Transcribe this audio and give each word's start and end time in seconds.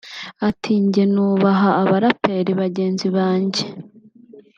Ati” 0.47 0.71
Njye 0.85 1.03
nubaha 1.13 1.69
abaraperi 1.83 2.51
bagenzi 2.61 3.07
banjye 3.15 3.63